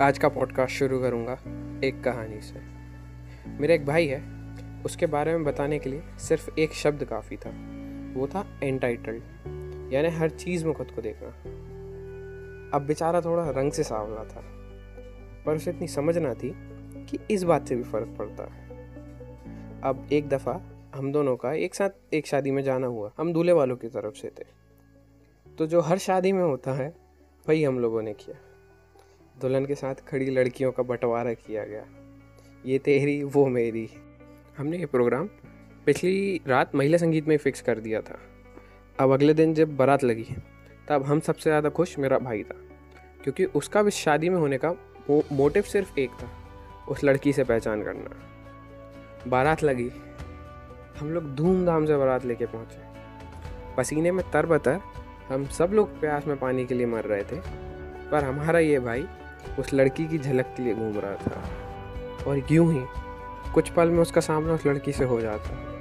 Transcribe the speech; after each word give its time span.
आज 0.00 0.18
का 0.18 0.28
पॉडकास्ट 0.28 0.74
शुरू 0.74 1.00
करूँगा 1.00 1.32
एक 1.84 2.02
कहानी 2.04 2.40
से। 2.40 2.60
मेरा 3.60 3.74
एक 3.74 3.86
भाई 3.86 4.06
है, 4.06 4.22
उसके 4.84 5.06
बारे 5.06 5.32
में 5.32 5.44
बताने 5.44 5.78
के 5.78 5.90
लिए 5.90 6.02
सिर्फ़ 6.18 6.50
एक 6.58 6.72
शब्द 6.72 7.04
काफ़ी 7.04 7.36
था, 7.36 7.50
वो 8.20 8.26
था 8.26 8.46
एंटाइटल्ड 8.62 9.92
यानी 9.92 10.08
हर 10.08 10.30
चीज़ 10.30 10.64
में 10.66 10.74
खुद 10.74 10.90
को 10.90 11.02
देखना। 11.02 11.28
अब 12.76 12.84
बेचारा 12.86 13.20
थोड़ा 13.20 13.50
रंग 13.50 13.72
से 13.72 13.82
सांवला 13.82 14.24
था, 14.24 14.42
पर 15.46 15.56
उसे 15.56 15.70
इतनी 15.70 15.88
समझ 15.88 16.18
ना 16.18 16.34
थी 16.34 16.52
कि 17.06 17.18
इस 17.30 17.42
बात 17.42 17.68
से 17.68 17.76
भी 17.76 17.82
फ़र्क 17.82 18.14
पड़ता 18.18 18.44
है। 18.44 18.68
अब 19.84 20.08
एक 20.12 20.28
दफ़ा 20.28 20.60
हम 20.94 21.12
दोनों 21.12 21.36
का 21.36 21.52
एक 21.52 21.74
साथ 21.74 22.14
एक 22.14 22.26
शादी 22.26 22.50
में 22.50 22.62
जाना 22.62 22.86
हुआ, 22.86 23.12
हम 23.18 23.32
दूल्हे 23.32 23.52
वालों 23.52 23.76
की 23.76 23.88
तरफ़ 23.88 24.14
से 24.14 24.28
थे। 24.28 24.44
तो 25.58 25.66
जो 25.66 25.80
हर 25.80 25.98
शादी 25.98 26.32
में 26.32 26.44
होता 26.44 26.72
है, 26.72 26.94
वही 27.48 27.64
हम 27.64 27.78
लोगों 27.78 28.02
ने 28.02 28.12
किया। 28.14 28.36
दुल्हन 29.34 29.66
के 29.66 29.74
साथ 29.74 29.94
खड़ी 30.08 30.30
लड़कियों 30.30 30.70
का 30.72 30.82
बंटवारा 30.82 31.32
किया 31.32 31.64
गया। 31.64 31.84
ये 32.66 32.78
तेरी 32.78 33.22
वो 33.24 33.46
मेरी। 33.46 33.88
हमने 34.58 34.78
ये 34.78 34.86
प्रोग्राम 34.86 35.28
पिछली 35.86 36.40
रात 36.48 36.74
महिला 36.74 36.98
संगीत 36.98 37.28
में 37.28 37.36
फिक्स 37.36 37.62
कर 37.62 37.78
दिया 37.78 38.00
था। 38.00 38.18
अब 38.98 39.12
अगले 39.12 39.34
दिन 39.34 39.54
जब 39.54 39.76
बारात 39.76 40.04
लगी 40.04 40.26
तब 40.88 41.02
हम 41.02 41.20
सबसे 41.20 41.50
ज़्यादा 41.50 41.68
खुश 41.68 41.98
मेरा 41.98 42.18
भाई 42.18 42.42
था। 42.42 42.56
क्योंकि 43.24 43.44
उसका 43.44 43.82
भी 43.82 43.90
शादी 43.90 44.28
में 44.28 44.36
होने 44.36 44.58
का 44.58 44.70
मो, 44.70 45.22
मोटिव 45.32 45.62
सिर्फ़ 45.62 45.98
एक 45.98 46.10
था 46.12 46.30
उस 46.88 47.04
लड़की 47.04 47.32
से 47.32 47.44
पहचान 47.44 47.82
करना। 47.82 49.30
बारात 49.30 49.62
लगी 49.62 49.90
हम 50.98 51.10
लोग 51.10 51.34
धूमधाम 51.34 51.86
से 51.86 51.96
बारात 51.96 52.24
लेके 52.24 52.46
पहुँचे। 52.46 52.82
पसीने 53.76 54.10
में 54.10 54.24
तर 54.30 54.46
बतर 54.46 54.80
हम 55.28 55.44
सब 55.48 55.70
लोग 55.72 56.00
प्यास 56.00 56.26
में 56.26 56.36
पानी 56.38 56.66
के 56.66 56.74
लिए 56.74 56.86
मर 56.86 57.04
रहे 57.04 57.22
थे। 57.22 57.40
पर 58.10 58.24
हमारा 58.24 58.58
ये 58.58 58.78
भाई 58.80 59.04
उस 59.58 59.74
लड़की 59.74 60.06
की 60.06 60.18
झलक 60.18 60.44
के 60.44 60.62
लिए 60.62 60.74
घूम 60.74 60.98
रहा 60.98 61.14
था। 61.14 61.42
और 62.26 62.42
यूँ 62.50 62.74
ही, 62.74 62.84
कुछ 63.52 63.68
पल 63.68 63.88
में 63.88 63.98
उसका 63.98 64.20
सामना 64.20 64.52
उस 64.52 64.66
लड़की 64.66 64.92
से 64.92 65.04
हो 65.04 65.20
जाता। 65.20 65.74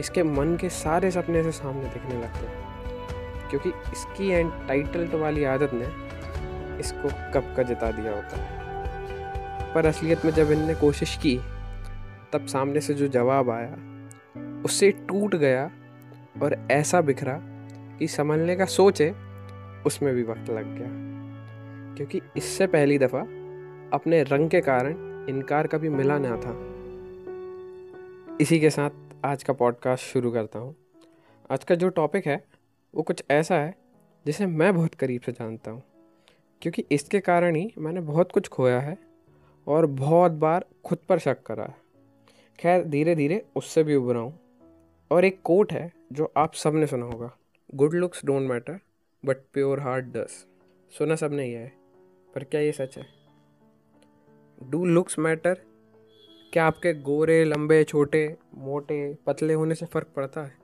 इसके 0.00 0.22
मन 0.22 0.56
के 0.56 0.68
सारे 0.68 1.10
सपने 1.10 1.42
से 1.42 1.52
सामने 1.52 1.84
दिखने 1.84 2.22
लगते। 2.22 2.64
क्योंकि 3.50 3.68
इसकी 3.68 4.28
एंटाइटल्ड 4.28 5.14
वाली 5.14 5.44
आदत 5.44 5.70
ने 5.74 6.04
इसको 6.80 7.08
कब 7.08 7.54
का 7.56 7.62
जिता 7.62 7.90
दिया 7.90 8.14
होता। 8.14 8.36
है 8.36 8.64
पर 9.74 9.86
असलियत 9.86 10.24
में 10.24 10.32
जब 10.32 10.50
इनने 10.50 10.74
कोशिश 10.74 11.16
की, 11.16 11.40
तब 12.32 12.46
सामने 12.46 12.80
से 12.80 12.94
जो 12.94 13.08
जवाब 13.08 13.50
आया, 13.50 13.76
उससे 14.64 14.90
टूट 14.90 15.34
गया 15.34 15.70
और 16.42 16.68
ऐसा 16.70 17.00
बिखरा 17.00 17.40
कि 17.98 18.08
संभलने 18.08 18.56
का 18.56 18.64
सोचे 18.64 19.14
उसमें 19.86 20.14
भी 20.14 20.22
वक्त 20.22 20.50
लग 20.50 20.78
गया। 20.78 21.03
क्योंकि 21.96 22.20
इससे 22.36 22.66
पहली 22.66 22.98
दफ़ा 22.98 23.20
अपने 23.92 24.22
रंग 24.22 24.50
के 24.50 24.60
कारण 24.60 25.26
इनकार 25.28 25.66
कभी 25.66 25.88
मिला 25.88 26.18
ना 26.18 26.36
था। 26.36 26.54
इसी 28.40 28.60
के 28.60 28.70
साथ 28.70 28.90
आज 29.24 29.42
का 29.42 29.52
पॉडकास्ट 29.52 30.04
शुरू 30.04 30.30
करता 30.30 30.58
हूँ। 30.58 30.74
आज 31.50 31.64
का 31.64 31.74
जो 31.74 31.88
टॉपिक 31.88 32.26
है, 32.26 32.44
वो 32.94 33.02
कुछ 33.02 33.24
ऐसा 33.30 33.54
है 33.54 33.74
जिसे 34.26 34.46
मैं 34.46 34.74
बहुत 34.74 34.94
करीब 34.94 35.20
से 35.20 35.32
जानता 35.32 35.70
हूँ। 35.70 35.82
क्योंकि 36.62 36.84
इसके 36.92 37.20
कारण 37.20 37.56
ही 37.56 37.72
मैंने 37.78 38.00
बहुत 38.00 38.32
कुछ 38.32 38.48
खोया 38.48 38.80
है 38.80 38.98
और 39.66 39.86
बहुत 39.86 40.32
बार 40.32 40.64
खुद 40.84 40.98
पर 41.08 41.18
शक 41.18 41.42
करा 41.42 41.64
है। 41.64 41.76
खैर 42.58 42.84
धीरे 42.84 43.14
धीरे 43.14 43.44
उससे 43.56 43.84
भी 43.84 43.94
उभरा 43.94 44.20
हूँ। 44.20 44.38
और 45.10 45.24
एक 45.24 45.40
कोट 45.44 45.72
है 45.72 45.92
जो 46.12 46.32
आप 46.36 46.54
सबने 46.54 46.86
सुना 46.86 47.06
होगा 47.06 47.30
good 47.74 47.94
looks 47.94 48.24
don't 48.24 48.42
matter 48.42 48.78
but 49.24 49.36
pure 49.52 49.80
heart 49.80 50.04
does 50.04 50.46
सुना 50.98 51.14
सब 51.14 51.32
नहीं 51.32 51.54
है। 51.54 51.83
पर 52.34 52.44
क्या 52.44 52.60
ये 52.60 52.72
सच 52.72 52.98
है? 52.98 53.06
डू 54.62 54.84
लुक्स 54.84 55.18
मैटर 55.18 55.54
क्या 56.52 56.66
आपके 56.66 56.94
गोरे, 56.94 57.44
लंबे, 57.44 57.84
छोटे, 57.84 58.36
मोटे, 58.54 59.18
पतले 59.26 59.54
होने 59.54 59.74
से 59.74 59.86
फ़र्क 59.86 60.06
पड़ता 60.16 60.42
है? 60.42 60.56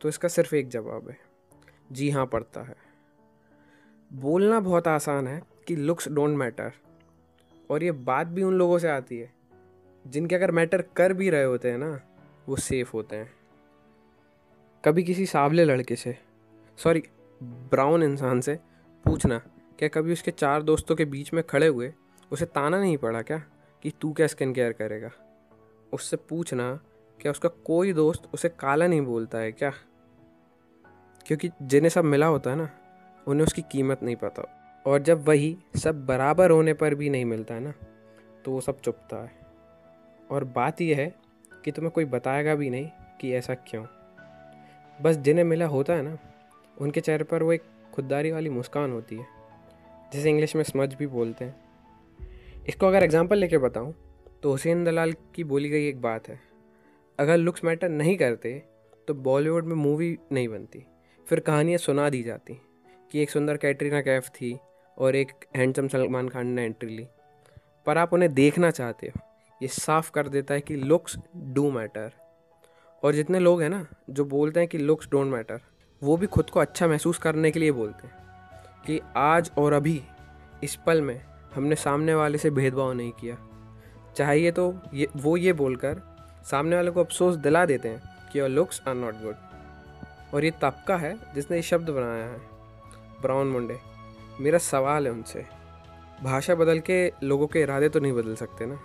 तो 0.00 0.08
इसका 0.08 0.28
सिर्फ़ 0.28 0.54
एक 0.54 0.68
जवाब 0.68 1.08
है। 1.08 1.18
जी 1.92 2.10
हाँ 2.10 2.26
पड़ता 2.26 2.62
है। 2.62 2.76
बोलना 4.12 4.60
बहुत 4.60 4.88
आसान 4.88 5.26
है 5.26 5.42
कि 5.66 5.76
लुक्स 5.76 6.08
डोंट 6.08 6.30
मैटर 6.30 6.72
और 7.70 7.82
ये 7.82 7.92
बात 7.92 8.26
भी 8.26 8.42
उन 8.42 8.54
लोगों 8.54 8.78
से 8.78 8.88
आती 8.88 9.18
है, 9.18 9.32
जिनके 10.06 10.34
अगर 10.34 10.50
मैटर 10.50 10.82
कर 10.82 11.12
भी 11.12 11.30
रहे 11.30 11.44
होते 11.44 11.70
हैं 11.70 11.78
ना, 11.78 12.00
वो 12.48 12.56
सेफ़ 12.56 12.92
होते 12.92 13.16
हैं। 13.16 13.32
कभी 14.84 15.02
किसी 15.02 15.26
सावले 15.26 15.64
लड़के 15.64 15.96
से 15.96 16.16
सॉरी 16.76 17.02
ब्राउन 17.42 18.02
इंसान 18.02 18.40
से 18.40 18.54
पूछना 19.04 19.42
क्या 19.78 19.88
कभी 19.88 20.12
उसके 20.12 20.30
चार 20.30 20.62
दोस्तों 20.62 20.94
के 20.96 21.04
बीच 21.04 21.32
में 21.32 21.42
खड़े 21.46 21.66
हुए? 21.66 21.92
उसे 22.32 22.44
ताना 22.44 22.78
नहीं 22.80 22.96
पड़ा 22.96 23.22
क्या 23.22 23.38
कि 23.82 23.92
तू 24.00 24.12
क्या 24.12 24.26
स्किन 24.26 24.52
केयर 24.52 24.72
करेगा? 24.72 25.10
उससे 25.92 26.16
पूछना 26.16 26.80
क्या 27.20 27.32
उसका 27.32 27.48
कोई 27.48 27.92
दोस्त 27.92 28.28
उसे 28.34 28.48
काला 28.48 28.86
नहीं 28.86 29.00
बोलता 29.00 29.38
है 29.38 29.52
क्या? 29.52 29.72
क्योंकि 31.26 31.50
जिन्हें 31.62 31.90
सब 31.90 32.04
मिला 32.04 32.26
होता 32.26 32.50
है 32.50 32.56
ना, 32.56 32.68
उन्हें 33.26 33.46
उसकी 33.46 33.62
कीमत 33.62 34.02
नहीं 34.02 34.16
पता। 34.16 34.82
और 34.86 34.98
जब 34.98 35.26
वही 35.28 35.56
सब 35.76 36.04
बराबर 36.06 36.50
होने 36.50 36.74
पर 36.74 36.94
भी 36.94 37.10
नहीं 37.10 37.24
मिलता 37.24 37.54
है 37.54 37.60
ना 37.60 37.72
तो 38.44 38.50
वो 38.50 38.60
सब 38.60 38.80
चुपता 38.80 39.22
है। 39.22 39.32
और 40.30 40.44
बात 40.44 40.80
यह 40.80 40.96
है 40.96 41.14
कि 41.64 41.72
तुम्हें 41.72 41.92
कोई 41.92 42.04
बताएगा 42.04 42.54
भी 42.54 42.70
नहीं 42.70 42.90
कि 43.20 43.32
ऐसा 43.32 43.54
क्यों? 43.54 43.84
बस 45.02 45.16
जिन्हें 45.16 45.44
मिला 45.44 45.66
होता 45.66 45.92
है 45.92 46.02
ना, 46.02 46.18
उनके 46.80 47.00
चेहरे 47.00 47.24
पर 47.24 47.42
वो 47.42 47.52
एक 47.52 47.62
खुददारी 47.94 48.30
वाली 48.30 48.50
मुस्कान 48.50 48.92
होती 48.92 49.16
है। 49.16 49.37
जिसे 50.12 50.30
इंग्लिश 50.30 50.54
में 50.56 50.62
स्मज 50.64 50.94
भी 50.94 51.06
बोलते 51.06 51.44
हैं। 51.44 52.64
इसको 52.68 52.86
अगर 52.86 53.02
एग्जांपल 53.02 53.38
लेके 53.38 53.58
बताऊँ 53.58 53.94
तो 54.42 54.50
हुसैन 54.50 54.84
दलाल 54.84 55.12
की 55.34 55.44
बोली 55.44 55.68
गई 55.68 55.88
एक 55.88 56.00
बात 56.02 56.28
है। 56.28 56.38
अगर 57.18 57.36
लुक्स 57.36 57.64
मैटर 57.64 57.88
नहीं 57.88 58.16
करते 58.16 58.62
तो 59.08 59.14
बॉलीवुड 59.16 59.64
में 59.64 59.74
मूवी 59.76 60.16
नहीं 60.32 60.48
बनती। 60.48 60.84
फिर 61.26 61.40
कहानियाँ 61.40 61.78
सुना 61.78 62.08
दी 62.10 62.22
जाती 62.22 62.60
कि 63.12 63.22
एक 63.22 63.30
सुंदर 63.30 63.56
कैटरीना 63.56 64.00
कैफ 64.00 64.28
थी 64.30 64.56
और 64.98 65.16
एक 65.16 65.32
हैंडसम 65.56 65.88
सलमान 65.88 66.28
खान 66.28 66.46
ने 66.46 66.64
एंट्री 66.64 66.88
ली। 66.88 67.06
पर 67.86 67.98
आप 67.98 68.12
उन्हें 68.12 68.32
देखना 68.34 68.70
चाहते 68.70 69.06
हो, 69.06 69.20
ये 69.60 69.68
साफ़ 69.68 70.10
कर 70.10 70.28
देता 70.28 70.54
है 70.54 70.60
कि 70.60 70.76
लुक्स 70.76 71.16
डू 71.36 71.70
मैटर 71.70 72.10
और 73.02 73.14
जितने 73.14 73.38
लोग 73.38 73.62
हैं 73.62 73.68
ना, 73.68 73.86
जो 74.10 74.24
बोलते 74.24 74.60
हैं 74.60 74.68
कि 74.68 74.78
लुक्स 74.78 75.08
डोंट 75.10 75.26
मैटर 75.26 75.60
वो 76.02 76.16
भी 76.16 76.26
खुद 76.26 76.50
को 76.50 76.60
अच्छा 76.60 76.86
महसूस 76.88 77.18
करने 77.18 77.50
के 77.50 77.60
लिए 77.60 77.72
बोलते 77.72 78.06
हैं। 78.06 78.27
कि 78.86 79.00
आज 79.16 79.50
और 79.58 79.72
अभी 79.72 80.02
इस 80.64 80.74
पल 80.86 81.02
में 81.02 81.20
हमने 81.54 81.74
सामने 81.74 82.14
वाले 82.14 82.38
से 82.38 82.50
भेदभाव 82.50 82.92
नहीं 82.92 83.12
किया। 83.12 83.36
चाहिए 84.16 84.50
तो 84.50 84.74
ये, 84.94 85.08
वो 85.16 85.36
ये 85.36 85.52
बोलकर 85.52 86.00
सामने 86.50 86.76
वाले 86.76 86.90
को 86.90 87.04
अफसोस 87.04 87.34
दिला 87.34 87.66
देते 87.66 87.88
हैं 87.88 88.30
कि 88.32 88.40
your 88.40 88.48
looks 88.48 88.82
are 88.88 88.94
not 88.94 89.14
good 89.14 90.34
और 90.34 90.44
ये 90.44 90.50
तबका 90.50 90.96
है 90.96 91.34
जिसने 91.34 91.56
ये 91.56 91.62
शब्द 91.62 91.90
बनाया 91.90 92.24
है। 92.24 92.40
ब्राउन 93.22 93.46
मुंडे, 93.46 93.78
मेरा 94.40 94.58
सवाल 94.58 95.06
है 95.06 95.12
उनसे। 95.12 95.46
भाषा 96.22 96.54
बदल 96.54 96.78
के 96.78 97.12
लोगों 97.22 97.46
के 97.46 97.60
इरादे 97.60 97.88
तो 97.88 98.00
नहीं 98.00 98.12
बदल 98.12 98.34
सकते 98.34 98.66
ना? 98.66 98.80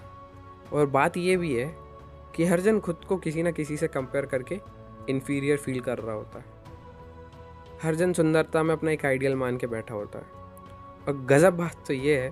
और 0.74 0.86
बात 0.86 1.18
ये 1.18 1.38
भी 1.38 1.56
है 1.56 1.76
कि 2.36 2.46
हर 2.46 2.60
जन 2.60 2.80
खुद 2.80 2.96
को 3.08 3.18
किसी 3.18 3.44
न 3.44 3.52
किसी 3.52 3.78
से 3.78 3.88
कंपेयर 3.88 4.26
करके 4.26 4.60
इन्फीरियर 5.10 5.58
फील 5.58 5.80
कर 5.80 5.98
रहा 5.98 6.16
होता 6.16 6.40
है। 6.40 6.63
हर 7.84 7.96
जन 7.96 8.14
सुंदरता 8.14 8.62
में 8.64 8.74
अपना 8.74 8.92
एक 8.92 9.06
आइडियल 9.06 9.36
मान 9.36 9.58
के 9.58 9.68
बैठा 9.68 9.94
होता 9.94 10.20
है। 10.20 10.42
और 11.08 11.26
गज़ब 11.30 11.54
बात 11.54 11.84
तो 11.88 11.94
ये 11.94 12.18
है 12.20 12.30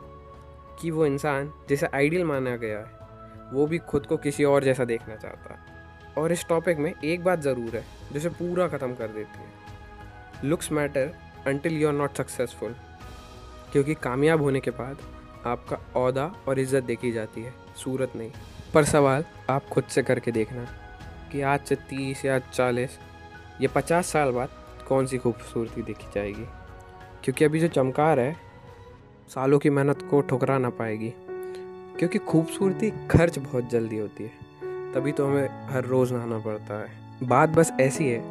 कि 0.82 0.92
वो 0.92 1.06
इंसान 1.06 1.52
जिसे 1.70 1.88
आइडियल 1.88 2.24
माना 2.26 2.56
गया 2.58 2.78
है, 2.78 3.50
वो 3.54 3.66
भी 3.68 3.78
खुद 3.80 4.06
को 4.06 4.18
किसी 4.18 4.44
और 4.44 4.64
जैसा 4.64 4.86
देखना 4.86 5.16
चाहता 5.16 5.54
है। 5.54 6.14
और 6.18 6.32
इस 6.32 6.46
टॉपिक 6.50 6.78
में 6.78 6.94
एक 6.94 7.24
बात 7.24 7.42
ज़रूर 7.42 7.76
है 7.76 7.84
जिसे 8.14 8.30
पूरा 8.32 8.68
ख़त्म 8.68 8.94
कर 8.96 9.08
देती 9.10 9.40
है। 9.40 10.50
Looks 10.50 10.72
matter 10.72 11.12
until 11.48 11.78
you 11.78 11.88
are 11.88 11.94
not 11.94 12.18
successful 12.18 12.76
क्योंकि 13.74 13.94
कामयाब 13.98 14.42
होने 14.42 14.60
के 14.60 14.72
बाद 14.72 15.02
आपका 15.46 15.76
अहदा 15.76 16.32
और 16.48 16.60
इज़्ज़त 16.60 16.84
देखी 16.84 17.12
जाती 17.12 17.42
है, 17.42 17.54
सूरत 17.76 18.16
नहीं। 18.16 18.32
पर 18.74 18.84
सवाल 18.86 19.26
आप 19.50 19.68
खुद 19.68 19.84
से 19.86 20.04
करके 20.04 20.32
देखना 20.32 20.66
कि 21.32 21.42
आज 21.44 21.60
से 21.60 21.76
तीस 21.90 22.26
या 22.26 22.40
चालीस, 22.42 22.98
या 23.62 23.70
पचास 23.76 24.08
साल 24.08 24.32
बाद 24.32 24.60
कौन 24.92 25.06
सी 25.06 25.18
खूबसूरती 25.18 25.82
देखी 25.82 26.08
जाएगी? 26.16 26.46
क्योंकि 27.24 27.46
अभी 27.46 27.60
जो 27.60 27.68
चमकार 27.68 28.20
है, 28.20 28.36
सालों 29.30 29.60
की 29.60 29.70
मेहनत 29.70 30.02
को 30.02 30.22
ठुकरा 30.22 30.58
ना 30.58 30.70
पाएगी। 30.70 31.14
क्योंकि 32.00 32.18
खूबसूरती 32.18 33.08
खर्च 33.08 33.40
बहुत 33.40 33.70
जल्दी 33.70 33.98
होती 33.98 34.24
है। 34.24 34.32
तभी 34.94 35.12
तो 35.12 35.26
हमें 35.26 35.70
हर 35.70 35.86
रोज़ 35.86 36.14
नहाना 36.14 36.38
पड़ता 36.38 36.74
है। 36.74 36.90
बात 37.24 37.50
बस 37.50 37.72
ऐसी 37.82 38.10
है 38.10 38.22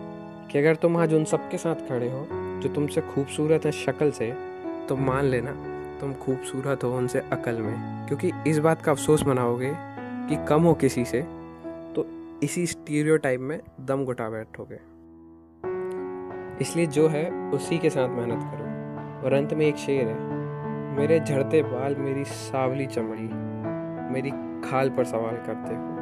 कि 0.53 0.59
अगर 0.59 0.77
तुम 0.77 0.97
आज 0.97 1.15
उन 1.15 1.25
सबके 1.25 1.59
साथ 1.59 1.75
खड़े 1.75 2.11
हो, 2.11 2.29
जो 2.33 2.69
तुमसे 2.69 3.01
खूबसूरत 3.01 3.65
है 3.65 3.73
शक्ल 3.73 4.11
से 4.11 4.33
तो 4.89 4.97
मान 4.97 5.25
लेना 5.25 5.53
तुम 6.01 6.15
खूबसूरत 6.15 6.85
हो 6.85 6.97
उनसे 6.97 7.21
अकल 7.21 7.55
में। 7.55 8.07
क्योंकि 8.07 8.31
इस 8.47 8.59
बात 8.59 8.83
का 8.83 8.93
अफसोस 8.93 9.25
मनाओगे 9.25 9.73
कि 10.01 10.47
कम 10.47 10.63
हो 10.63 10.75
किसी 10.75 11.05
से 11.05 11.23
तो 11.95 12.07
इसी 12.43 12.67
स्टीरियो 12.67 13.17
टाइप 13.17 13.41
में 13.41 13.61
दम 13.81 14.05
घुटा 14.05 14.31
बैठोगे। 14.31 14.90
इसलिए 16.61 16.87
जो 16.87 17.09
है, 17.09 17.31
उसी 17.31 17.79
के 17.79 17.91
साथ 17.91 18.09
मेहनत 18.09 18.43
करो। 18.43 18.71
और 19.27 19.33
अंत 19.33 19.55
में 19.55 19.67
एक 19.67 19.77
शेर 19.77 20.09
है, 20.09 20.21
मेरे 20.97 21.21
झड़ते 21.21 21.63
बाल 21.63 21.97
मेरी 21.97 22.25
सावली 22.25 22.87
चमड़ी, 22.87 23.31
मेरी 24.13 24.31
खाल 24.71 24.91
पर 24.91 25.05
सवाल 25.05 25.37
करते 25.37 25.75
हो। 25.75 26.01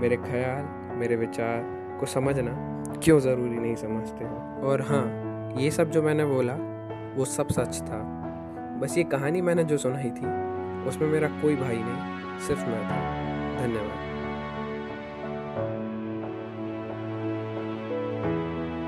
मेरे 0.00 0.16
ख्याल, 0.16 0.96
मेरे 0.96 1.16
विचार 1.16 1.62
को 2.00 2.06
समझना 2.06 2.82
क्यों 3.02 3.20
ज़रूरी 3.20 3.58
नहीं 3.58 3.74
समझते 3.74 4.24
हो? 4.24 4.66
और 4.68 4.82
हाँ 4.82 5.06
ये 5.56 5.70
सब 5.70 5.90
जो 5.90 6.02
मैंने 6.02 6.24
बोला, 6.24 6.56
वो 7.16 7.24
सब 7.24 7.48
सच 7.48 7.82
था। 7.82 7.98
बस 8.80 8.98
ये 8.98 9.04
कहानी 9.04 9.40
मैंने 9.40 9.64
जो 9.64 9.76
सुनाई 9.76 10.10
थी, 10.10 10.26
उसमें 10.88 11.08
मेरा 11.08 11.28
कोई 11.28 11.56
भाई 11.56 11.76
नहीं, 11.76 12.38
सिर्फ़ 12.38 12.66
मैं 12.66 12.84
था। 12.84 13.26
धन्यवाद। 13.62 14.05